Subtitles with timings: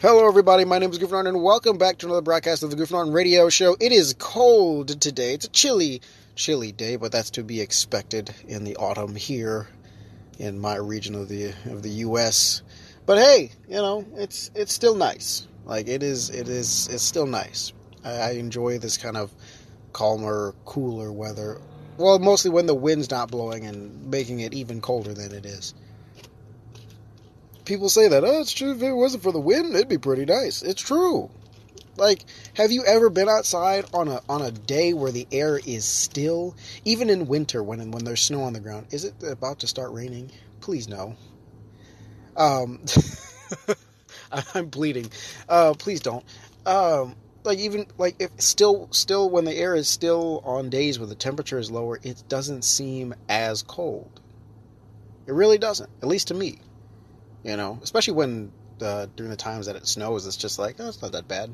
[0.00, 0.64] Hello, everybody.
[0.64, 3.12] My name is Goofy Norton, and welcome back to another broadcast of the Goofy Norton
[3.12, 3.76] Radio Show.
[3.80, 5.34] It is cold today.
[5.34, 6.02] It's a chilly,
[6.36, 9.66] chilly day, but that's to be expected in the autumn here
[10.38, 12.62] in my region of the of the U.S.
[13.06, 15.48] But hey, you know, it's it's still nice.
[15.64, 17.72] Like it is, it is, it's still nice.
[18.04, 19.32] I, I enjoy this kind of
[19.92, 21.60] calmer, cooler weather.
[21.96, 25.74] Well, mostly when the wind's not blowing and making it even colder than it is
[27.68, 28.72] people say that, oh, it's true.
[28.72, 30.62] If it wasn't for the wind, it'd be pretty nice.
[30.62, 31.30] It's true.
[31.96, 35.84] Like, have you ever been outside on a on a day where the air is
[35.84, 38.86] still, even in winter when when there's snow on the ground?
[38.90, 40.30] Is it about to start raining?
[40.60, 41.16] Please no.
[42.36, 42.80] Um,
[44.54, 45.10] I'm bleeding.
[45.48, 46.24] Uh, please don't.
[46.66, 51.08] Um, like even like if still still when the air is still on days where
[51.08, 54.20] the temperature is lower, it doesn't seem as cold.
[55.26, 56.60] It really doesn't, at least to me.
[57.48, 61.00] You know, especially when during the times that it snows, it's just like, oh, it's
[61.00, 61.50] not that bad.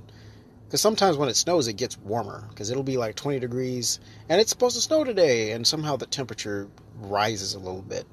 [0.66, 2.44] Because sometimes when it snows, it gets warmer.
[2.48, 6.06] Because it'll be like 20 degrees, and it's supposed to snow today, and somehow the
[6.06, 6.66] temperature
[6.98, 8.06] rises a little bit.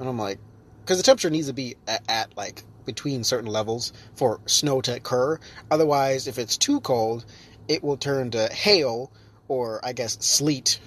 [0.00, 0.40] And I'm like,
[0.80, 4.96] because the temperature needs to be at, at like between certain levels for snow to
[4.96, 5.38] occur.
[5.70, 7.24] Otherwise, if it's too cold,
[7.68, 9.12] it will turn to hail
[9.46, 10.80] or I guess sleet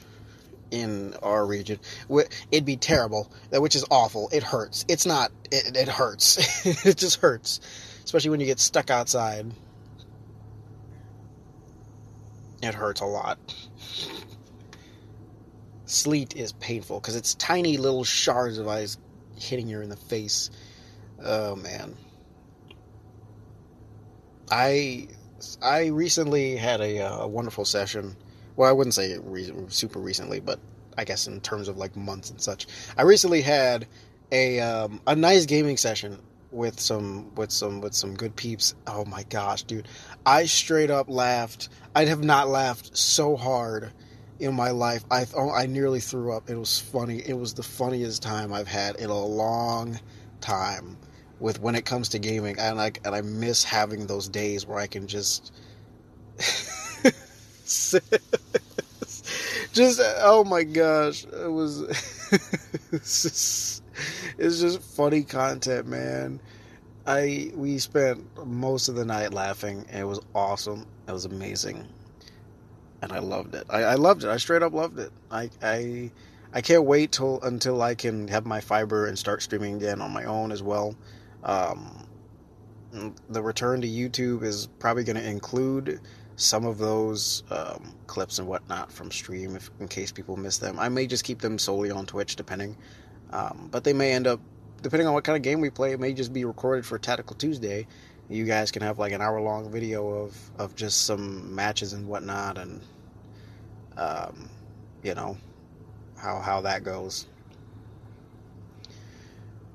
[0.71, 1.79] in our region.
[2.51, 4.29] It'd be terrible, which is awful.
[4.31, 4.85] It hurts.
[4.87, 5.31] It's not.
[5.51, 6.65] It, it hurts.
[6.85, 7.59] it just hurts,
[8.03, 9.51] especially when you get stuck outside.
[12.61, 13.37] It hurts a lot.
[15.85, 18.97] Sleet is painful because it's tiny little shards of ice
[19.39, 20.51] hitting you in the face.
[21.23, 21.95] Oh man.
[24.51, 25.07] I
[25.61, 28.15] I recently had a, uh, a wonderful session
[28.59, 30.59] well, I wouldn't say re- super recently, but
[30.97, 32.67] I guess in terms of like months and such.
[32.97, 33.87] I recently had
[34.33, 36.19] a um, a nice gaming session
[36.51, 38.75] with some with some with some good peeps.
[38.85, 39.87] Oh my gosh, dude.
[40.25, 41.69] I straight up laughed.
[41.95, 43.93] I have not laughed so hard
[44.41, 45.05] in my life.
[45.09, 46.49] I oh, I nearly threw up.
[46.49, 47.23] It was funny.
[47.25, 49.97] It was the funniest time I've had in a long
[50.41, 50.97] time
[51.39, 52.59] with when it comes to gaming.
[52.59, 55.53] And I and I miss having those days where I can just
[59.73, 61.81] just oh my gosh, it was
[62.91, 63.83] it's just,
[64.37, 66.39] it's just funny content, man.
[67.05, 69.85] I we spent most of the night laughing.
[69.93, 70.85] it was awesome.
[71.07, 71.85] It was amazing,
[73.01, 73.65] and I loved it.
[73.69, 74.29] I, I loved it.
[74.29, 75.11] I straight up loved it.
[75.31, 76.11] I I
[76.53, 80.11] I can't wait till until I can have my fiber and start streaming again on
[80.11, 80.95] my own as well.
[81.43, 82.07] Um,
[83.29, 86.01] the return to YouTube is probably going to include
[86.39, 90.79] some of those um, clips and whatnot from stream if, in case people miss them.
[90.79, 92.77] I may just keep them solely on Twitch, depending.
[93.31, 94.39] Um, but they may end up,
[94.81, 97.35] depending on what kind of game we play, it may just be recorded for Tactical
[97.35, 97.87] Tuesday.
[98.29, 102.07] You guys can have like an hour long video of, of just some matches and
[102.07, 102.81] whatnot, and
[103.97, 104.49] um,
[105.03, 105.35] you know
[106.15, 107.25] how how that goes.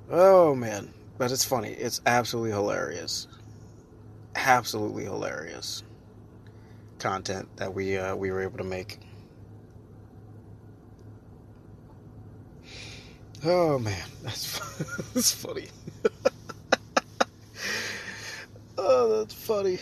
[0.08, 1.72] Oh man, but it's funny.
[1.72, 3.26] It's absolutely hilarious.
[4.36, 5.82] Absolutely hilarious
[7.04, 8.98] content that we uh, we were able to make.
[13.44, 14.58] Oh man, that's
[15.12, 15.68] that's funny.
[18.78, 19.78] oh, that's funny.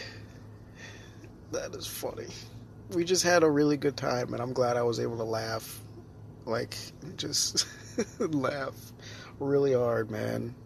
[1.52, 2.26] That is funny.
[2.90, 5.80] We just had a really good time, and I'm glad I was able to laugh,
[6.44, 6.76] like
[7.16, 7.68] just
[8.18, 8.74] laugh
[9.38, 10.56] really hard, man.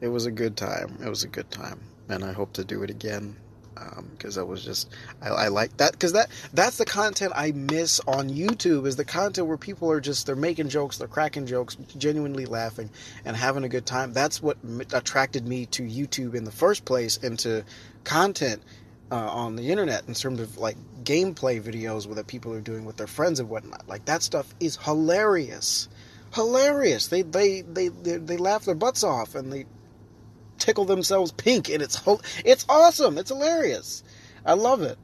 [0.00, 0.96] It was a good time.
[1.04, 3.36] It was a good time, and I hope to do it again
[4.10, 4.88] because um, I was just
[5.22, 9.04] I, I like that because that that's the content I miss on YouTube is the
[9.04, 12.90] content where people are just they're making jokes, they're cracking jokes, genuinely laughing
[13.24, 14.12] and having a good time.
[14.12, 14.58] That's what
[14.92, 17.64] attracted me to YouTube in the first place and to
[18.04, 18.62] content
[19.10, 22.96] uh, on the internet in terms of like gameplay videos that people are doing with
[22.96, 23.88] their friends and whatnot.
[23.88, 25.88] Like that stuff is hilarious,
[26.34, 27.08] hilarious.
[27.08, 29.66] They they they they, they laugh their butts off and they
[30.58, 32.00] tickle themselves pink, and it's
[32.44, 33.18] it's awesome.
[33.18, 34.02] It's hilarious.
[34.44, 34.98] I love it.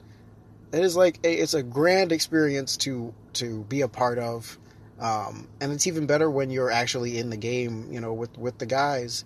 [0.73, 4.59] It is like a, it's a grand experience to to be a part of,
[5.01, 7.93] um, and it's even better when you're actually in the game.
[7.93, 9.25] You know, with with the guys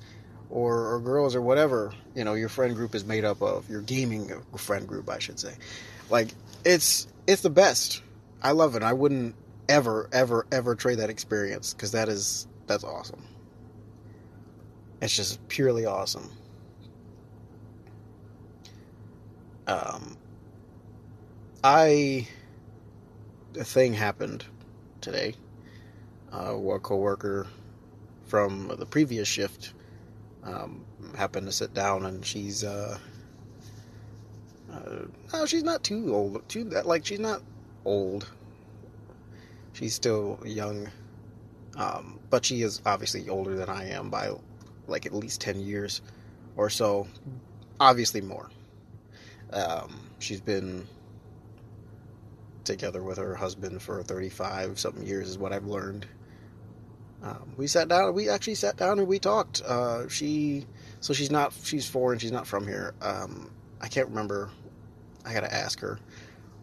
[0.50, 3.68] or, or girls or whatever you know your friend group is made up of.
[3.70, 5.54] Your gaming friend group, I should say.
[6.10, 6.28] Like
[6.64, 8.02] it's it's the best.
[8.42, 8.82] I love it.
[8.82, 9.34] I wouldn't
[9.68, 13.22] ever ever ever trade that experience because that is that's awesome.
[15.00, 16.30] It's just purely awesome.
[19.66, 20.16] Um,
[21.62, 22.26] I
[23.58, 24.44] a thing happened
[25.00, 25.34] today.
[26.32, 27.46] Uh, a coworker
[28.26, 29.72] from the previous shift
[30.42, 30.84] um,
[31.16, 32.98] happened to sit down, and she's uh,
[34.72, 36.48] uh, no, she's not too old.
[36.48, 37.42] Too that like she's not
[37.84, 38.30] old.
[39.72, 40.88] She's still young,
[41.76, 44.32] um, but she is obviously older than I am by
[44.88, 46.02] like at least ten years
[46.56, 47.06] or so.
[47.80, 48.50] Obviously more.
[49.52, 50.86] Um, she's been
[52.64, 56.06] together with her husband for 35 something years is what I've learned.
[57.22, 58.14] Um, we sat down.
[58.14, 59.62] We actually sat down and we talked.
[59.62, 60.66] Uh, she,
[61.00, 61.52] so she's not.
[61.64, 62.18] She's foreign.
[62.18, 62.94] She's not from here.
[63.02, 63.50] Um,
[63.80, 64.50] I can't remember.
[65.24, 65.98] I gotta ask her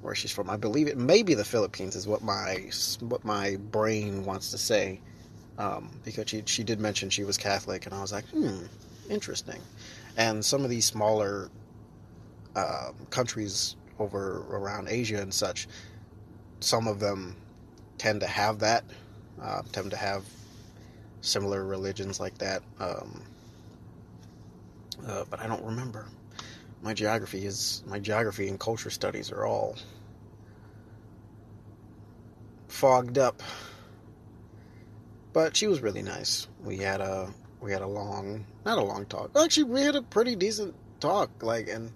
[0.01, 0.49] where she's from.
[0.49, 1.95] I believe it may be the Philippines.
[1.95, 2.69] Is what my
[3.01, 5.01] what my brain wants to say.
[5.57, 8.65] Um, because she she did mention she was Catholic, and I was like, hmm,
[9.09, 9.61] interesting.
[10.17, 11.49] And some of these smaller
[12.55, 15.67] uh, countries over around Asia and such,
[16.59, 17.35] some of them
[17.97, 18.83] tend to have that,
[19.41, 20.23] uh, tend to have
[21.21, 22.61] similar religions like that.
[22.79, 23.21] Um,
[25.07, 26.05] uh, but I don't remember.
[26.81, 29.75] My geography is my geography and culture studies are all
[32.67, 33.41] fogged up.
[35.35, 36.47] But she was really nice.
[36.63, 37.29] We had a
[37.59, 39.31] we had a long, not a long talk.
[39.37, 41.43] Actually, we had a pretty decent talk.
[41.43, 41.91] Like, and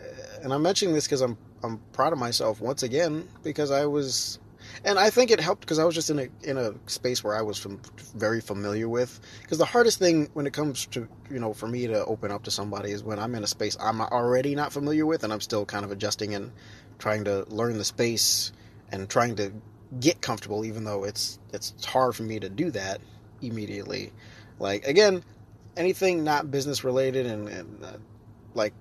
[0.00, 0.04] uh,
[0.42, 4.38] and I'm mentioning this because I'm I'm proud of myself once again because I was,
[4.86, 7.36] and I think it helped because I was just in a in a space where
[7.36, 7.78] I was from,
[8.16, 9.20] very familiar with.
[9.42, 12.44] Because the hardest thing when it comes to you know for me to open up
[12.44, 15.42] to somebody is when I'm in a space I'm already not familiar with and I'm
[15.42, 16.52] still kind of adjusting and
[16.98, 18.50] trying to learn the space
[18.90, 19.52] and trying to
[20.00, 23.00] get comfortable, even though it's it's hard for me to do that
[23.42, 24.12] immediately.
[24.58, 25.22] Like again,
[25.76, 27.92] anything not business related and, and uh,
[28.54, 28.74] like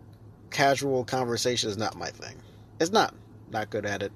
[0.50, 2.36] casual conversation is not my thing.
[2.80, 3.14] It's not.
[3.52, 4.12] Not good at it.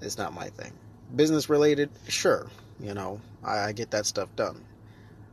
[0.00, 0.72] It's not my thing.
[1.14, 2.48] Business related, sure.
[2.80, 4.64] You know, I, I get that stuff done.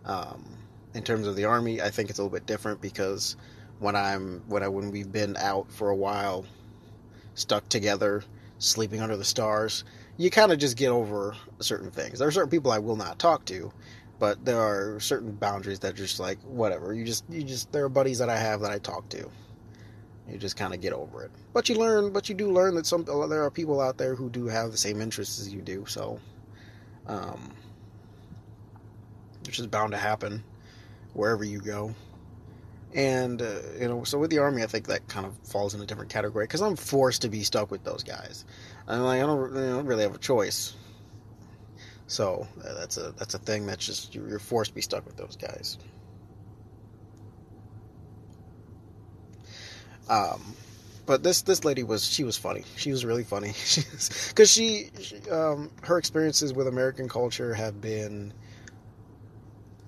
[0.06, 0.46] Um,
[0.94, 3.36] in terms of the army, I think it's a little bit different because
[3.80, 6.46] when I'm when I when we've been out for a while,
[7.36, 8.24] stuck together,
[8.60, 9.84] sleeping under the stars,
[10.18, 12.20] you kind of just get over certain things.
[12.20, 13.72] There are certain people I will not talk to,
[14.20, 16.94] but there are certain boundaries that are just like whatever.
[16.94, 19.30] You just you just there are buddies that I have that I talk to,
[20.30, 21.32] you just kind of get over it.
[21.54, 24.30] But you learn, but you do learn that some there are people out there who
[24.30, 25.86] do have the same interests as you do.
[25.88, 26.20] So,
[27.08, 27.52] um,
[29.46, 30.44] which is bound to happen
[31.14, 31.94] wherever you go.
[32.94, 35.82] And uh, you know, so with the army, I think that kind of falls in
[35.82, 38.46] a different category because I'm forced to be stuck with those guys.
[38.88, 40.74] I'm like, I don't, I don't really have a choice.
[42.08, 45.18] So uh, that's a that's a thing that's just you're forced to be stuck with
[45.18, 45.78] those guys.
[50.10, 50.56] Um,
[51.06, 52.64] but this this lady was she was funny.
[52.76, 53.54] She was really funny.
[54.30, 58.34] Because she, she um, her experiences with American culture have been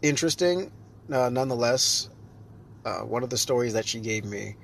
[0.01, 0.71] interesting.
[1.12, 2.09] Uh, nonetheless,
[2.86, 4.56] uh, one of the stories that she gave me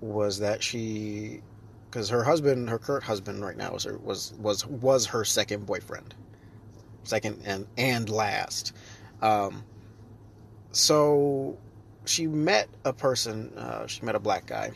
[0.00, 1.42] was that she,
[1.90, 5.66] because her husband, her current husband right now was her, was was was her second
[5.66, 6.14] boyfriend,
[7.04, 8.72] second and and last.
[9.22, 9.64] Um,
[10.72, 11.56] so
[12.04, 13.52] she met a person.
[13.56, 14.70] Uh, she met a black guy,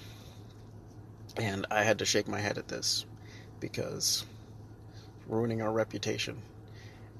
[1.36, 3.04] and I had to shake my head at this
[3.60, 4.24] because
[5.28, 6.40] ruining our reputation.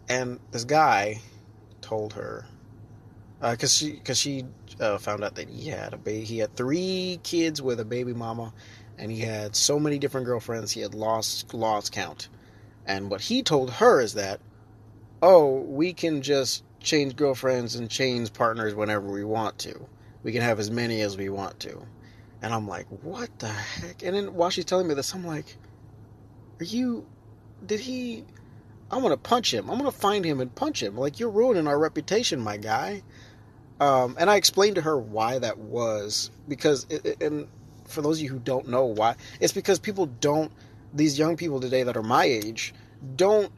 [0.09, 1.21] And this guy
[1.81, 2.47] told her
[3.41, 4.45] because uh, she because she
[4.81, 6.25] uh, found out that he had a baby.
[6.25, 8.53] He had three kids with a baby mama,
[9.03, 10.73] and he had so many different girlfriends.
[10.73, 12.29] He had lost lost count.
[12.87, 14.41] And what he told her is that,
[15.21, 19.87] oh, we can just change girlfriends and change partners whenever we want to
[20.23, 21.83] we can have as many as we want to.
[22.41, 24.03] And I'm like, what the heck?
[24.03, 25.57] And then while she's telling me this, I'm like,
[26.61, 27.07] are you,
[27.65, 28.25] did he,
[28.91, 29.71] I'm to punch him.
[29.71, 30.97] I'm to find him and punch him.
[30.97, 33.03] Like, you're ruining our reputation, my guy.
[33.81, 36.31] Um, and I explained to her why that was.
[36.49, 37.49] Because, it, and
[37.93, 40.53] for those of you who don't know why, it's because people don't,
[40.93, 42.75] these young people today that are my age,
[43.17, 43.53] don't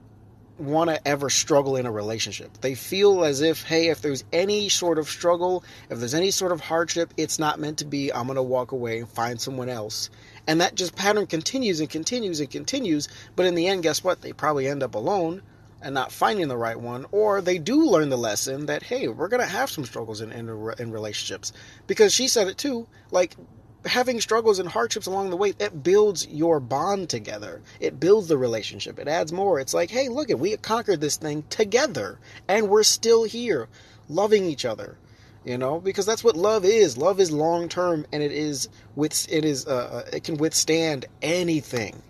[0.58, 2.60] want to ever struggle in a relationship.
[2.60, 6.52] They feel as if, hey, if there's any sort of struggle, if there's any sort
[6.52, 8.12] of hardship, it's not meant to be.
[8.12, 10.10] I'm going to walk away and find someone else.
[10.46, 13.08] And that just pattern continues and continues and continues.
[13.34, 14.20] But in the end, guess what?
[14.20, 15.42] They probably end up alone
[15.82, 17.06] and not finding the right one.
[17.10, 20.48] Or they do learn the lesson that, hey, we're to have some struggles in, in,
[20.78, 21.52] in relationships.
[21.86, 22.86] Because she said it too.
[23.10, 23.36] Like,
[23.84, 27.60] having struggles and hardships along the way, it builds your bond together.
[27.80, 28.98] It builds the relationship.
[28.98, 29.60] It adds more.
[29.60, 33.68] It's like, hey, look, at we conquered this thing together, and we're still here,
[34.08, 34.96] loving each other.
[35.44, 36.96] You know, because that's what love is.
[36.96, 42.02] Love is long term, and it is with it is uh, it can withstand anything.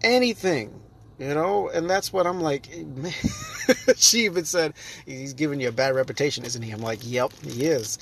[0.00, 0.80] Anything.
[1.18, 2.70] You know, and that's what I'm like.
[3.96, 4.74] She even said
[5.06, 6.70] he's giving you a bad reputation, isn't he?
[6.72, 7.98] I'm like, yep, he is.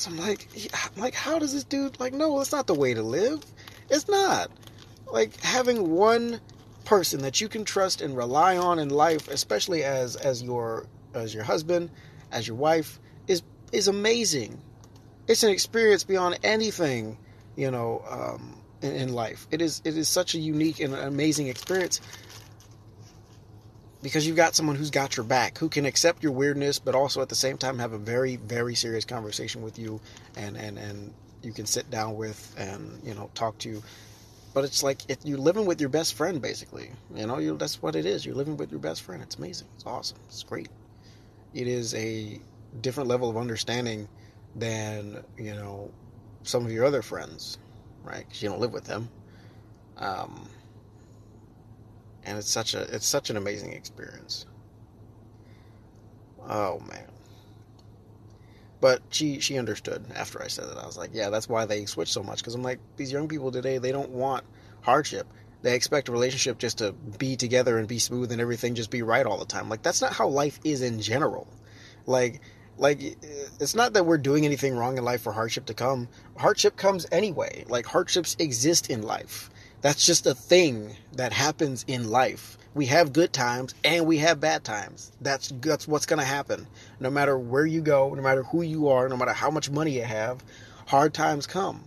[0.00, 2.14] So I'm like, I'm like, how does this dude like?
[2.14, 3.44] No, it's not the way to live.
[3.90, 4.50] It's not.
[5.12, 6.40] Like having one
[6.84, 11.34] person that you can trust and rely on in life, especially as as your as
[11.34, 11.90] your husband,
[12.32, 13.42] as your wife, is
[13.72, 14.58] is amazing.
[15.28, 17.18] It's an experience beyond anything,
[17.54, 19.46] you know, um, in, in life.
[19.50, 22.00] It is it is such a unique and amazing experience
[24.02, 27.20] because you've got someone who's got your back, who can accept your weirdness, but also
[27.20, 30.00] at the same time have a very, very serious conversation with you,
[30.36, 33.68] and and and you can sit down with and you know talk to.
[33.68, 33.82] You.
[34.52, 36.90] But it's like if you're living with your best friend, basically.
[37.14, 38.24] You know, you that's what it is.
[38.24, 39.22] You're living with your best friend.
[39.22, 39.68] It's amazing.
[39.76, 40.18] It's awesome.
[40.26, 40.68] It's great.
[41.54, 42.40] It is a
[42.80, 44.08] different level of understanding
[44.56, 45.90] than you know
[46.42, 47.58] some of your other friends,
[48.02, 48.26] right?
[48.26, 49.08] Because you don't live with them.
[49.98, 50.48] Um,
[52.24, 54.46] and it's such a it's such an amazing experience.
[56.48, 57.06] Oh man.
[58.80, 60.78] But she she understood after I said it.
[60.78, 63.28] I was like, yeah, that's why they switch so much because I'm like these young
[63.28, 64.44] people today they don't want
[64.82, 65.26] hardship.
[65.62, 69.02] They expect a relationship just to be together and be smooth and everything just be
[69.02, 69.68] right all the time.
[69.68, 71.46] Like that's not how life is in general.
[72.06, 72.40] Like
[72.78, 73.02] like
[73.60, 76.08] it's not that we're doing anything wrong in life for hardship to come.
[76.38, 77.66] Hardship comes anyway.
[77.68, 79.50] Like hardships exist in life.
[79.82, 82.58] That's just a thing that happens in life.
[82.74, 85.10] We have good times and we have bad times.
[85.20, 86.66] That's that's what's going to happen.
[87.00, 89.92] No matter where you go, no matter who you are, no matter how much money
[89.92, 90.44] you have,
[90.86, 91.84] hard times come.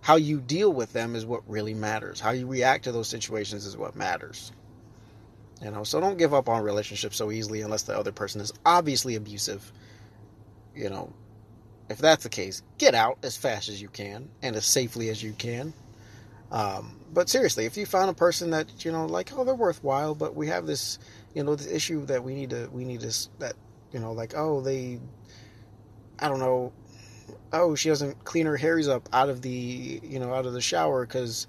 [0.00, 2.20] How you deal with them is what really matters.
[2.20, 4.52] How you react to those situations is what matters.
[5.62, 8.52] You know, so don't give up on relationships so easily unless the other person is
[8.64, 9.72] obviously abusive.
[10.74, 11.12] You know,
[11.88, 15.20] if that's the case, get out as fast as you can and as safely as
[15.22, 15.72] you can.
[16.50, 20.14] Um, but seriously, if you found a person that you know, like, oh, they're worthwhile,
[20.14, 20.98] but we have this,
[21.34, 23.54] you know, this issue that we need to, we need to, that,
[23.92, 24.98] you know, like, oh, they,
[26.18, 26.72] I don't know,
[27.52, 30.60] oh, she doesn't clean her hairs up out of the, you know, out of the
[30.60, 31.46] shower because,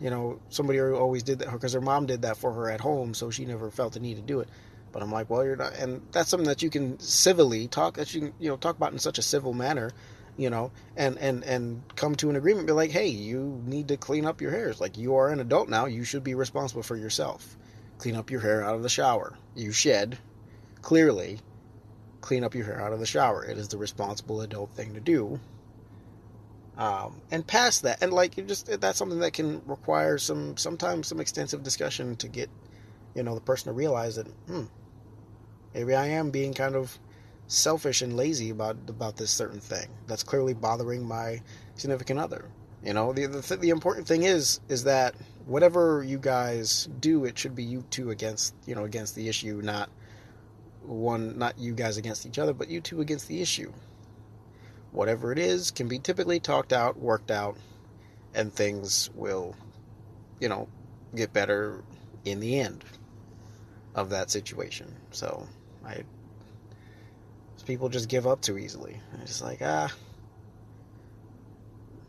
[0.00, 3.14] you know, somebody always did that because her mom did that for her at home,
[3.14, 4.48] so she never felt the need to do it.
[4.92, 8.12] But I'm like, well, you're not, and that's something that you can civilly talk, that
[8.14, 9.92] you can, you know, talk about in such a civil manner
[10.40, 12.66] you know, and and and come to an agreement.
[12.66, 14.80] Be like, hey, you need to clean up your hairs.
[14.80, 17.58] Like you are an adult now, you should be responsible for yourself.
[17.98, 19.36] Clean up your hair out of the shower.
[19.54, 20.16] You shed,
[20.80, 21.40] clearly,
[22.22, 23.44] clean up your hair out of the shower.
[23.44, 25.38] It is the responsible adult thing to do.
[26.78, 31.08] Um, and past that, and like you just that's something that can require some sometimes
[31.08, 32.48] some extensive discussion to get,
[33.14, 34.64] you know, the person to realize that, hmm,
[35.74, 36.98] maybe I am being kind of
[37.50, 41.42] selfish and lazy about about this certain thing that's clearly bothering my
[41.74, 42.44] significant other.
[42.84, 45.14] You know, the the, the important thing is is that
[45.46, 49.60] whatever you guys do, it should be you two against you know against the issue,
[49.62, 49.90] not
[50.82, 53.72] one not you guys against each other, but you two against the issue.
[54.92, 57.56] Whatever it is can be typically talked out, worked out,
[58.32, 59.56] and things will,
[60.38, 60.68] you know,
[61.14, 61.82] get better
[62.24, 62.84] in the end
[63.94, 64.94] of that situation.
[65.10, 65.46] So
[65.84, 66.04] I
[67.70, 69.00] people just give up too easily.
[69.22, 69.92] It's like ah,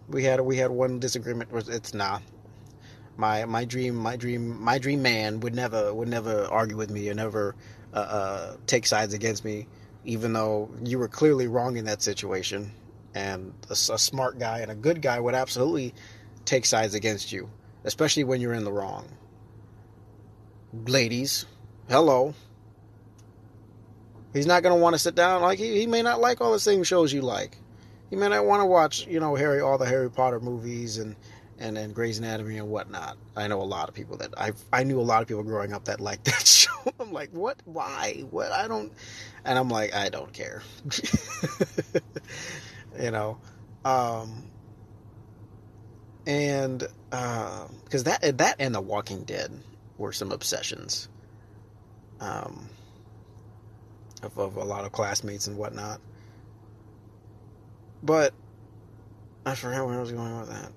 [0.09, 1.51] we had we had one disagreement.
[1.53, 2.19] It's nah.
[3.15, 7.07] My my dream my dream my dream man would never would never argue with me
[7.09, 7.55] or never
[7.93, 9.67] uh, uh, take sides against me,
[10.03, 12.71] even though you were clearly wrong in that situation.
[13.13, 15.93] And a, a smart guy and a good guy would absolutely
[16.43, 17.51] take sides against you,
[17.83, 19.07] especially when you're in the wrong.
[20.73, 21.45] Ladies,
[21.87, 22.33] hello.
[24.33, 25.41] He's not going to want to sit down.
[25.41, 27.57] Like he, he may not like all the same shows you like.
[28.09, 31.15] He may not want to watch, you know, Harry all the Harry Potter movies and
[31.59, 33.17] and and Grey's Anatomy and whatnot.
[33.35, 35.73] I know a lot of people that I I knew a lot of people growing
[35.73, 36.71] up that liked that show.
[36.99, 37.61] I'm like, what?
[37.65, 38.23] Why?
[38.31, 38.51] What?
[38.51, 38.91] I don't.
[39.45, 40.61] And I'm like, I don't care.
[42.99, 43.37] you know,
[43.85, 44.43] um,
[46.25, 49.51] and because uh, that that and The Walking Dead
[49.97, 51.07] were some obsessions.
[52.19, 52.67] Um,
[54.23, 55.99] of, of a lot of classmates and whatnot.
[58.03, 58.33] But
[59.45, 60.71] I forgot where I was going with that.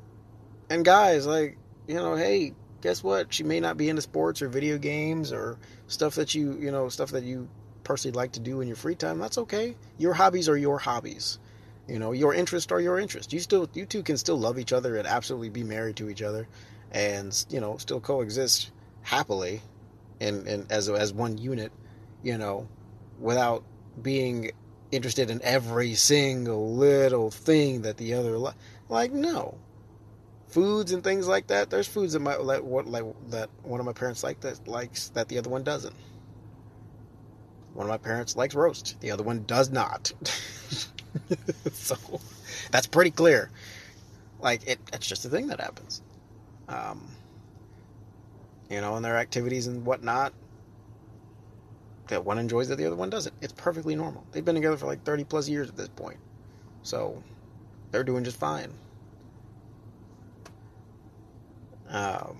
[0.70, 3.32] And guys, like, you know, hey, guess what?
[3.32, 6.88] She may not be into sports or video games or stuff that you, you know,
[6.88, 7.48] stuff that you
[7.82, 9.18] personally like to do in your free time.
[9.18, 9.76] That's okay.
[9.98, 11.38] Your hobbies are your hobbies.
[11.86, 13.32] You know, your interests are your interests.
[13.32, 16.22] You still, you two can still love each other and absolutely be married to each
[16.22, 16.48] other,
[16.90, 18.70] and you know, still coexist
[19.02, 19.60] happily,
[20.18, 21.72] and and as as one unit.
[22.22, 22.68] You know,
[23.18, 23.64] without
[24.00, 24.50] being
[24.92, 28.52] interested in every single little thing that the other li-
[28.88, 29.56] like no
[30.54, 31.68] foods and things like that.
[31.68, 35.09] There's foods that my like what like that one of my parents like that likes
[35.11, 35.94] that the other one doesn't.
[37.75, 39.00] One of my parents likes roast.
[39.00, 40.12] The other one does not.
[41.73, 41.97] so
[42.71, 43.50] that's pretty clear.
[44.38, 46.02] Like it, it's just a thing that happens.
[46.68, 47.09] Um,
[48.71, 50.33] you know, and their activities and whatnot.
[52.08, 53.34] That one enjoys that the other one doesn't.
[53.40, 54.25] It's perfectly normal.
[54.32, 56.18] They've been together for like 30 plus years at this point.
[56.82, 57.23] So
[57.90, 58.73] they're doing just fine.
[61.88, 62.37] Um,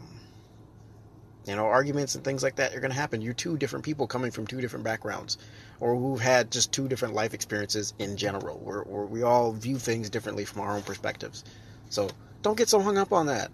[1.47, 3.21] you know, arguments and things like that are going to happen.
[3.21, 5.39] You're two different people coming from two different backgrounds,
[5.79, 9.79] or who've had just two different life experiences in general, where, where we all view
[9.79, 11.45] things differently from our own perspectives.
[11.91, 12.09] So
[12.43, 13.51] don't get so hung up on that.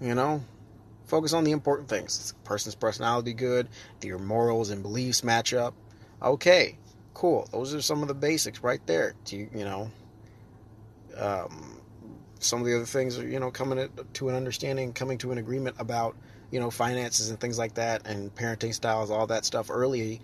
[0.00, 0.42] You know,
[1.06, 2.18] focus on the important things.
[2.18, 3.68] Is the person's personality good?
[4.00, 5.74] Do your morals and beliefs match up?
[6.22, 6.78] Okay,
[7.12, 7.48] cool.
[7.52, 9.14] Those are some of the basics right there.
[9.24, 9.90] Do you, you know,
[11.16, 11.80] um,
[12.40, 15.38] some of the other things are, you know, coming to an understanding, coming to an
[15.38, 16.16] agreement about,
[16.50, 20.20] you know, finances and things like that, and parenting styles, all that stuff early,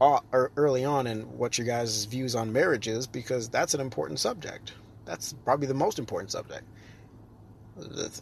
[0.00, 4.20] uh, early on, and what your guys' views on marriage is, because that's an important
[4.20, 4.72] subject.
[5.04, 6.64] That's probably the most important subject.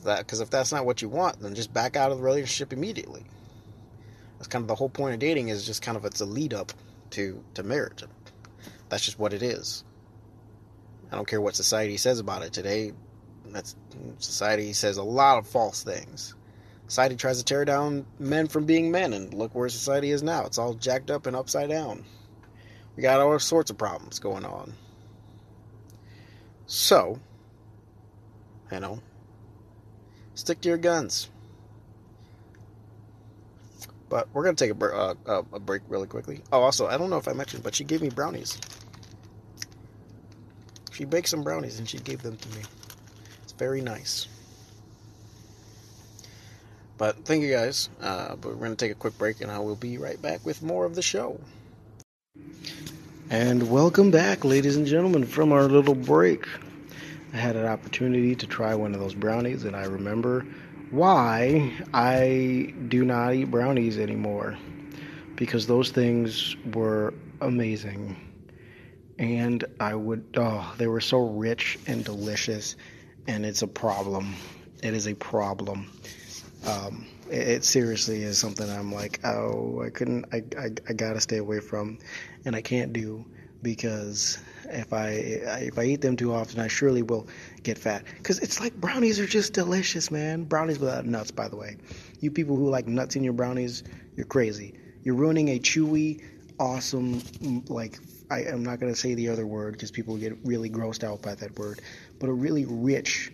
[0.05, 2.73] That because if that's not what you want, then just back out of the relationship
[2.73, 3.25] immediately.
[4.39, 6.53] That's kind of the whole point of dating is just kind of it's a lead
[6.53, 6.73] up
[7.11, 8.05] to to marriage.
[8.89, 9.85] That's just what it is.
[11.11, 12.93] I don't care what society says about it today.
[13.47, 13.77] That's
[14.19, 16.35] society says a lot of false things.
[16.89, 20.45] Society tries to tear down men from being men, and look where society is now.
[20.47, 22.05] It's all jacked up and upside down.
[22.97, 24.73] We got all sorts of problems going on.
[26.67, 27.21] So,
[28.71, 29.01] you know,
[30.37, 31.29] stick to your guns.
[34.09, 36.41] But we're gonna take a, uh, uh, a break really quickly.
[36.53, 38.59] Oh, also, I don't know if I mentioned, but she gave me brownies.
[40.93, 42.63] She baked some brownies and she gave them to me.
[43.43, 44.29] It's very nice.
[46.99, 47.91] But thank you guys.
[48.01, 50.63] Uh, but we're to take a quick break and I will be right back with
[50.63, 51.39] more of the show.
[53.29, 56.47] And welcome back, ladies and gentlemen, from our little break.
[57.37, 60.47] I had an opportunity to try one of those brownies, and I remember
[60.91, 64.57] why I do not eat brownies anymore.
[65.35, 68.17] Because those things were amazing
[69.19, 72.77] and I would oh they were so rich and delicious
[73.27, 74.35] and it's a problem
[74.83, 75.91] it is a problem
[76.67, 81.21] um, it, it, seriously is something I'm like oh I couldn't I, I, I gotta
[81.21, 81.99] stay away from
[82.47, 83.25] and I can't do
[83.63, 84.39] because
[84.71, 87.29] if I if I eat them too often I surely will
[87.63, 91.57] get fat because it's like brownies are just delicious man brownies without nuts by the
[91.57, 91.77] way
[92.21, 93.83] you people who like nuts in your brownies
[94.17, 96.23] you're crazy you're ruining a chewy
[96.59, 97.23] awesome
[97.69, 97.99] like
[98.31, 101.35] I am not to say the other word because people get really grossed out by
[101.37, 101.81] that word,
[102.19, 103.31] but a really rich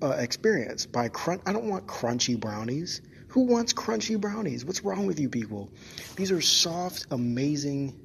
[0.00, 1.42] uh, experience by crunch.
[1.46, 3.00] I don't want crunchy brownies.
[3.28, 4.64] Who wants crunchy brownies?
[4.64, 5.70] What's wrong with you people?
[6.16, 7.98] These are soft, amazing,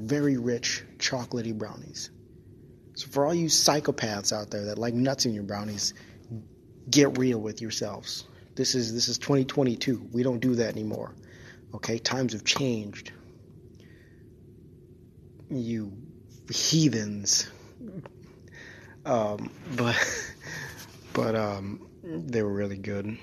[0.00, 2.10] very rich, chocolatey brownies.
[2.94, 5.94] So for all you psychopaths out there that like nuts in your brownies,
[6.90, 8.24] get real with yourselves.
[8.54, 10.08] This is this is 2022.
[10.12, 11.14] We don't do that anymore.
[11.74, 13.10] Okay, times have changed
[15.50, 15.92] you
[16.50, 17.50] heathens.
[19.04, 19.96] Um, but
[21.12, 23.18] but um, they were really good,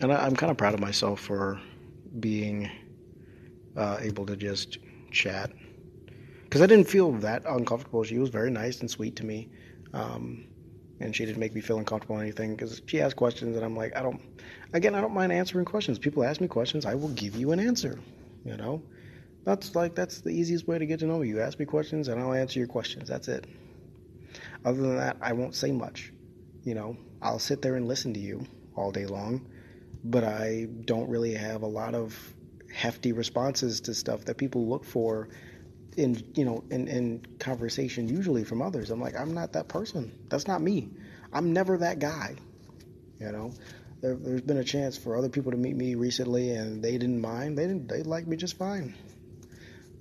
[0.00, 1.60] and I, am kind of proud of myself for
[2.18, 2.70] being
[3.80, 4.78] uh, able to just
[5.10, 5.50] chat
[6.44, 8.02] because I didn't feel that uncomfortable.
[8.04, 9.48] She was very nice and sweet to me.
[9.94, 10.46] Um,
[11.00, 13.76] and she didn't make me feel uncomfortable or anything because she asked questions and I'm
[13.76, 14.20] like, I don't,
[14.74, 15.98] again, I don't mind answering questions.
[15.98, 17.98] People ask me questions, I will give you an answer,
[18.44, 18.82] you know.
[19.44, 21.40] That's like that's the easiest way to get to know you.
[21.40, 23.08] Ask me questions and I'll answer your questions.
[23.08, 23.46] That's it.
[24.64, 26.12] Other than that, I won't say much.
[26.64, 29.48] You know, I'll sit there and listen to you all day long,
[30.04, 32.14] but I don't really have a lot of
[32.72, 35.28] hefty responses to stuff that people look for
[35.96, 38.90] in you know in, in conversation usually from others.
[38.90, 40.12] I'm like, I'm not that person.
[40.28, 40.88] That's not me.
[41.32, 42.36] I'm never that guy.
[43.20, 43.52] You know,
[44.00, 47.20] there, has been a chance for other people to meet me recently, and they didn't
[47.20, 47.58] mind.
[47.58, 47.88] They didn't.
[47.88, 48.94] They liked me just fine.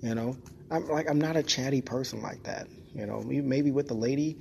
[0.02, 0.38] You know,
[0.72, 2.68] I'm like I'm not a chatty person like that.
[2.94, 4.40] You know, maybe with the lady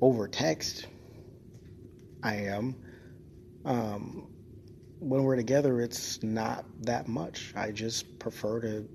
[0.00, 0.86] over text,
[2.22, 2.76] I am.
[3.64, 4.33] Um,
[5.00, 7.52] when we're together, it's not that much.
[7.56, 8.88] I just prefer to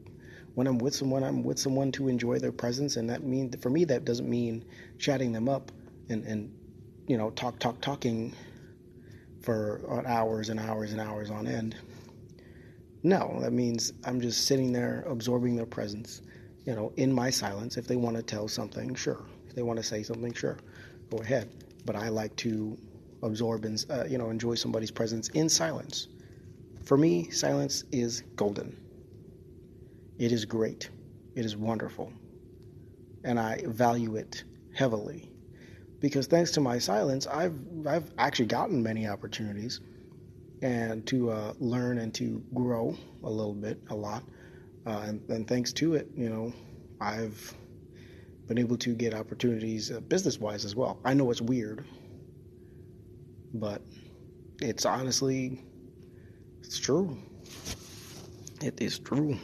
[0.55, 3.69] when I'm with someone, I'm with someone to enjoy their presence, and that mean for
[3.69, 4.65] me that doesn't mean
[4.97, 5.71] chatting them up
[6.09, 6.53] and and
[7.07, 8.33] you know talk talk talking
[9.41, 11.75] for hours and hours and hours on end.
[13.03, 16.21] No, that means I'm just sitting there absorbing their presence,
[16.65, 17.77] you know, in my silence.
[17.77, 19.25] If they want to tell something, sure.
[19.47, 20.57] If they want to say something, sure.
[21.09, 21.49] Go ahead.
[21.85, 22.77] but I like to
[23.21, 26.07] absorb and uh, you know enjoy somebody's presence in silence.
[26.83, 28.75] For me, silence is golden.
[30.17, 30.89] It is great.
[31.35, 32.11] It is wonderful.
[33.23, 35.31] And I value it heavily.
[35.99, 39.81] Because thanks to my silence, I've I've actually gotten many opportunities
[40.61, 44.23] and to uh, learn and to grow a little bit, a lot.
[44.85, 46.51] Uh, and, and, thanks to it, you know,
[46.99, 47.53] I've
[48.47, 50.99] been able to get opportunities uh, business wise as well.
[51.05, 51.85] I know it's weird,
[53.53, 53.81] but
[54.61, 55.63] it's honestly,
[56.61, 57.17] it's true.
[58.61, 59.37] It is true.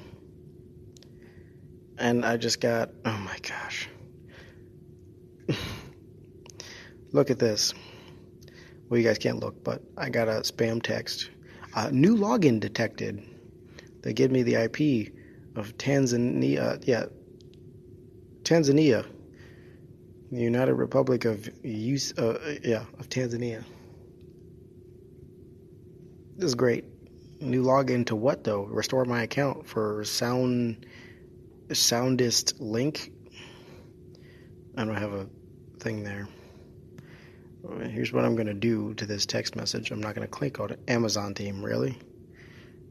[1.98, 3.90] And I just got, oh my gosh.
[7.12, 7.74] look at this.
[8.90, 11.30] Well, you guys can't look, but I got a spam text.
[11.74, 13.24] Uh, new login detected.
[14.02, 15.14] They give me the IP
[15.56, 16.84] of Tanzania.
[16.86, 17.06] Yeah,
[18.44, 19.06] Tanzania,
[20.32, 22.14] the United Republic of Use.
[22.18, 23.64] Uh, yeah, of Tanzania.
[26.36, 26.84] This is great.
[27.40, 28.64] New login to what though?
[28.64, 30.86] Restore my account for sound
[31.72, 33.12] soundest link.
[34.78, 35.28] I don't have a
[35.80, 36.28] thing there.
[37.84, 39.92] Here's what I'm to do to this text message.
[39.92, 40.80] I'm not to click on it.
[40.88, 41.98] Amazon theme, really?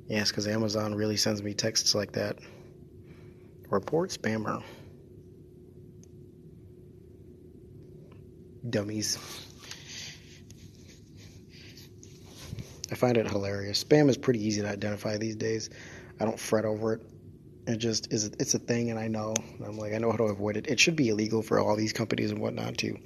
[0.09, 2.39] Yes, because Amazon really sends me texts like that.
[3.71, 4.63] Report spammer.
[8.69, 9.19] Dummies.
[12.91, 13.83] I find it hilarious.
[13.83, 15.71] Spam is pretty easy to identify these days.
[16.21, 17.03] I don't fret over it.
[17.67, 18.27] It just is.
[18.39, 19.35] It's a thing, and I know.
[19.65, 20.67] I'm like, I know how to avoid it.
[20.67, 22.99] It should be illegal for all these companies and whatnot to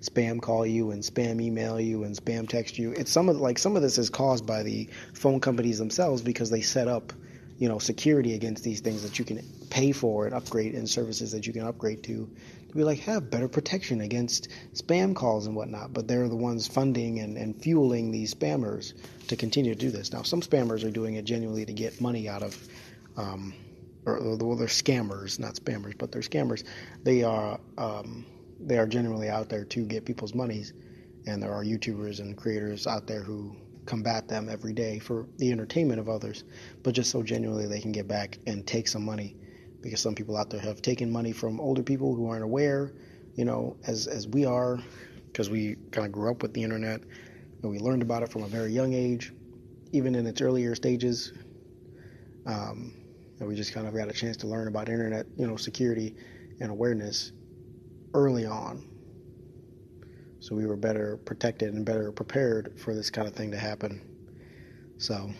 [0.00, 2.92] spam call you and spam email you and spam text you.
[2.92, 6.48] It's some of like some of this is caused by the phone companies themselves because
[6.48, 7.12] they set up,
[7.58, 11.30] you know, security against these things that you can pay for and upgrade and services
[11.32, 12.30] that you can upgrade to
[12.76, 15.92] be like have better protection against spam calls and whatnot.
[15.92, 18.94] But they're the ones funding and, and fueling these spammers
[19.28, 20.12] to continue to do this.
[20.12, 22.56] Now, some spammers are doing it genuinely to get money out of.
[23.16, 23.54] Um,
[24.06, 26.64] or well, they're scammers, not spammers, but they're scammers.
[27.02, 28.24] They are um,
[28.60, 30.72] they are generally out there to get people's monies,
[31.26, 33.54] and there are YouTubers and creators out there who
[33.86, 36.44] combat them every day for the entertainment of others,
[36.82, 39.36] but just so genuinely they can get back and take some money,
[39.80, 42.92] because some people out there have taken money from older people who aren't aware,
[43.34, 44.78] you know, as as we are,
[45.26, 47.00] because we kind of grew up with the internet
[47.62, 49.32] and we learned about it from a very young age,
[49.92, 51.32] even in its earlier stages.
[52.46, 52.94] Um,
[53.38, 56.16] and we just kind of got a chance to learn about internet, you know, security
[56.60, 57.32] and awareness
[58.14, 58.88] early on.
[60.40, 64.00] So we were better protected and better prepared for this kind of thing to happen.
[64.98, 65.30] So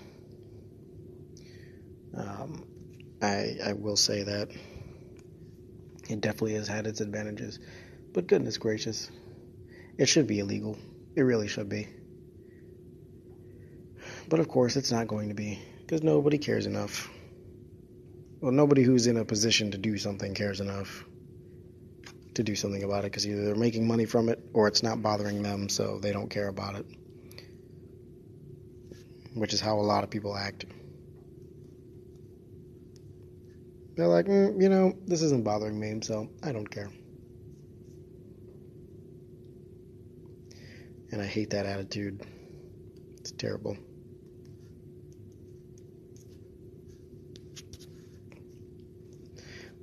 [2.16, 2.64] um,
[3.20, 4.50] I, I will say that
[6.08, 7.58] it definitely has had its advantages.
[8.12, 9.10] But goodness gracious,
[9.96, 10.78] it should be illegal.
[11.14, 11.88] It really should be.
[14.28, 17.10] But of course, it's not going to be because nobody cares enough.
[18.40, 21.04] Well, nobody who's in a position to do something cares enough
[22.34, 25.02] to do something about it because either they're making money from it or it's not
[25.02, 26.86] bothering them, so they don't care about it.
[29.34, 30.66] Which is how a lot of people act.
[33.98, 36.88] They're like, mm, you know, this isn't bothering me, so I don't care.
[41.10, 42.24] And I hate that attitude.
[43.16, 43.76] It's terrible.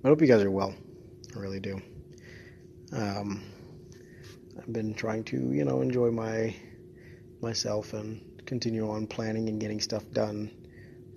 [0.05, 0.73] I hope you guys are well.
[1.35, 1.81] I really do.
[2.93, 3.43] Um,
[4.57, 6.55] I've been trying to, you know, enjoy my
[7.41, 10.51] myself and continue on planning and getting stuff done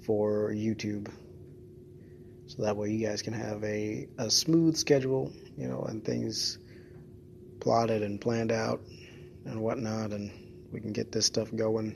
[0.05, 1.09] for YouTube.
[2.59, 6.59] So that way you guys can have a, a smooth schedule, you know, and things
[7.61, 8.81] plotted and planned out
[9.45, 10.33] and whatnot, and
[10.73, 11.95] we can get this stuff going.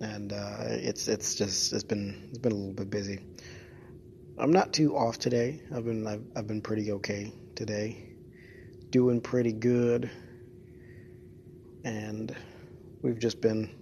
[0.00, 3.18] And uh, it's it's just it's been it's been a little bit busy.
[4.38, 5.60] I'm not too off today.
[5.74, 8.10] I've been I've, I've been pretty okay today,
[8.90, 10.08] doing pretty good,
[11.82, 12.32] and
[13.02, 13.74] we've just been,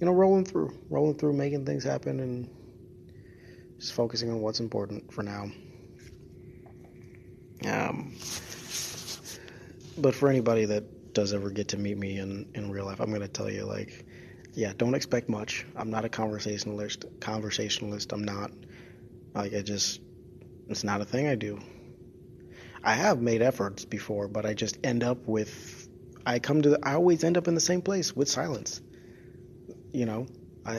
[0.00, 2.50] you know, rolling through, rolling through, making things happen, and
[3.78, 5.50] just focusing on what's important for now.
[7.64, 8.14] Um,
[9.98, 13.12] but for anybody that does ever get to meet me in in real life, I'm
[13.12, 14.04] gonna tell you like,
[14.52, 15.66] yeah, don't expect much.
[15.76, 17.04] I'm not a conversationalist.
[17.20, 18.12] Conversationalist.
[18.12, 18.50] I'm not.
[19.34, 20.00] Like I just,
[20.68, 21.60] it's not a thing I do.
[22.82, 25.88] I have made efforts before, but I just end up with,
[26.24, 28.80] I come to, I always end up in the same place with silence.
[29.92, 30.26] You know,
[30.66, 30.74] I,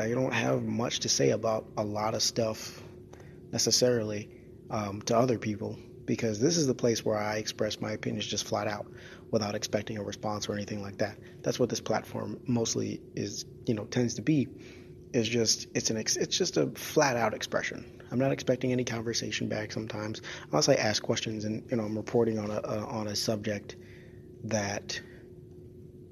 [0.00, 2.82] I, I don't have much to say about a lot of stuff
[3.52, 4.30] necessarily
[4.70, 5.78] um, to other people.
[6.06, 8.86] because this is the place where I express my opinions just flat out
[9.30, 11.18] without expecting a response or anything like that.
[11.42, 14.48] That's what this platform mostly is, you know, tends to be.
[15.12, 17.84] Is just it's an ex, it's just a flat out expression.
[18.10, 21.96] I'm not expecting any conversation back sometimes unless I ask questions and you know I'm
[21.96, 23.76] reporting on a, a on a subject
[24.44, 25.00] that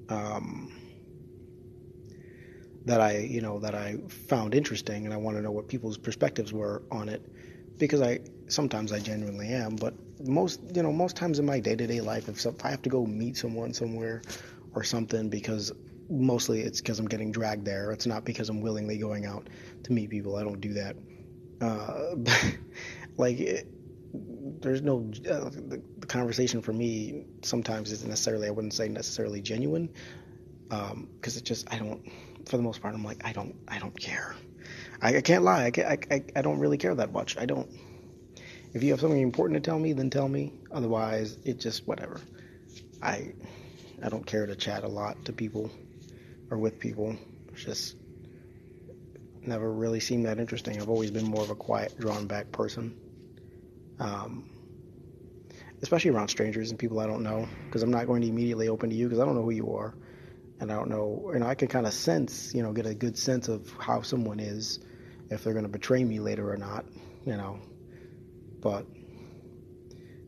[0.09, 0.71] um
[2.87, 5.97] that I you know that I found interesting and I want to know what people's
[5.97, 7.21] perspectives were on it
[7.77, 9.93] because I sometimes I genuinely am, but
[10.25, 12.81] most you know most times in my day to day life, if, if I have
[12.83, 14.21] to go meet someone somewhere
[14.73, 15.71] or something, because
[16.09, 17.91] mostly it's because I'm getting dragged there.
[17.91, 19.49] It's not because I'm willingly going out
[19.83, 20.37] to meet people.
[20.37, 20.95] I don't do that.
[21.59, 22.15] Uh,
[23.17, 23.67] like it,
[24.61, 29.41] there's no uh, the, the, conversation for me sometimes isn't necessarily I wouldn't say necessarily
[29.41, 29.89] genuine
[30.69, 32.01] because um, it just I don't
[32.49, 34.35] for the most part I'm like I don't I don't care
[35.01, 35.65] I, I can't lie.
[35.65, 37.37] I, can't, I, I don't really care that much.
[37.37, 37.69] I don't.
[38.73, 40.53] If you have something important to tell me, then tell me.
[40.71, 42.19] Otherwise, it just whatever.
[43.01, 43.33] I
[44.03, 45.71] I don't care to chat a lot to people
[46.49, 47.15] or with people.
[47.51, 47.95] It's just
[49.41, 50.79] never really seemed that interesting.
[50.79, 52.95] I've always been more of a quiet, drawn back person.
[53.99, 54.49] Um,
[55.81, 58.89] especially around strangers and people I don't know, because I'm not going to immediately open
[58.89, 59.95] to you because I don't know who you are,
[60.59, 62.93] and I don't know, you know, I can kind of sense, you know, get a
[62.93, 64.79] good sense of how someone is
[65.29, 66.85] if they're going to betray me later or not,
[67.25, 67.59] you know.
[68.59, 68.85] But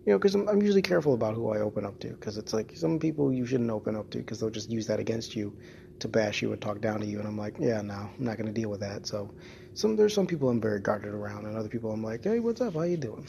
[0.05, 2.53] you know, because I'm, I'm, usually careful about who I open up to, because it's
[2.53, 5.57] like some people you shouldn't open up to, because they'll just use that against you
[5.99, 8.37] to bash you and talk down to you, and I'm like, yeah, no, I'm not
[8.37, 9.05] going to deal with that.
[9.05, 9.33] So,
[9.73, 12.61] some there's some people I'm very guarded around, and other people I'm like, hey, what's
[12.61, 12.75] up?
[12.75, 13.27] How you doing?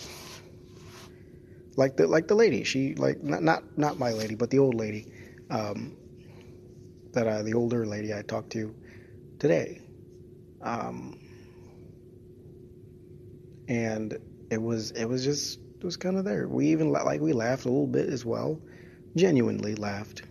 [1.77, 4.75] Like the like the lady, she like not not not my lady, but the old
[4.75, 5.13] lady,
[5.51, 5.97] um,
[7.13, 8.75] that uh, the older lady I talked to
[9.39, 9.81] today.
[10.63, 11.19] Um,
[13.69, 14.19] and
[14.51, 16.47] it was it was just it was kind of there.
[16.49, 18.61] We even like we laughed a little bit as well,
[19.17, 20.23] genuinely laughed.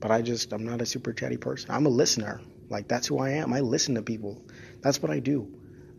[0.00, 1.70] But I just I'm not a super chatty person.
[1.70, 2.40] I'm a listener.
[2.70, 3.52] Like that's who I am.
[3.52, 4.42] I listen to people.
[4.82, 5.48] That's what I do.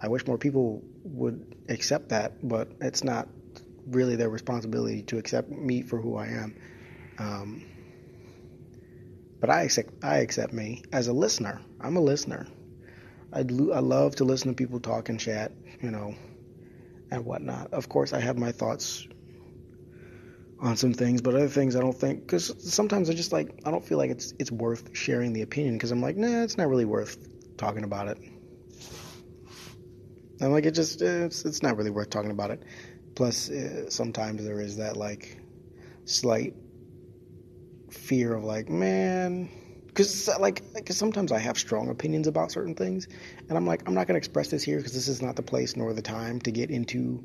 [0.02, 3.30] I wish more people would accept that, but it's not
[3.86, 6.56] really their responsibility to accept me for who I am.
[7.20, 7.66] Um,
[9.44, 11.60] but I accept I accept me as a listener.
[11.82, 12.48] I'm a listener.
[13.34, 15.52] I, I love to listen to people talk and chat,
[15.82, 16.16] you know,
[17.12, 17.74] and whatnot.
[17.74, 19.06] Of course, I have my thoughts
[20.62, 23.72] on some things, but other things I don't think because sometimes I just like I
[23.72, 26.70] don't feel like it's it's worth sharing the opinion because I'm like nah, it's not
[26.70, 27.18] really worth
[27.58, 28.20] talking about it.
[30.40, 32.64] I'm like it just it's it's not really worth talking about it.
[33.14, 35.38] Plus, uh, sometimes there is that like
[36.06, 36.56] slight
[37.94, 39.50] fear of like man
[39.94, 43.08] because like cause sometimes I have strong opinions about certain things,
[43.48, 45.44] and I'm like I'm not going to express this here because this is not the
[45.44, 47.24] place nor the time to get into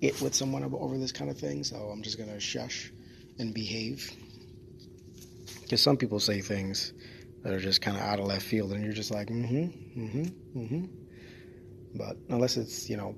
[0.00, 1.62] it with someone over this kind of thing.
[1.62, 2.92] So I'm just going to shush
[3.38, 4.10] and behave.
[5.62, 6.92] Because some people say things
[7.42, 10.58] that are just kind of out of left field, and you're just like, mm-hmm, mm-hmm,
[10.58, 10.84] mm-hmm.
[11.94, 13.14] But unless it's you know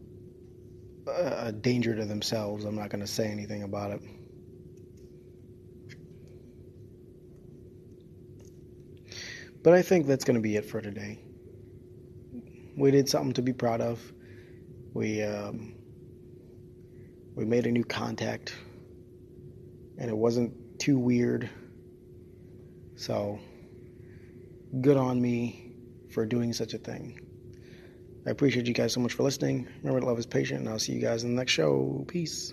[1.06, 4.02] a danger to themselves, I'm not going to say anything about it.
[9.62, 11.18] But I think that's going to be it for today.
[12.76, 14.00] We did something to be proud of.
[14.94, 15.74] We um,
[17.34, 18.54] we made a new contact,
[19.98, 21.48] and it wasn't too weird.
[22.96, 23.38] So,
[24.80, 25.72] good on me
[26.10, 27.20] for doing such a thing.
[28.26, 29.68] I appreciate you guys so much for listening.
[29.82, 32.04] Remember, to love is patient, and I'll see you guys in the next show.
[32.08, 32.52] Peace.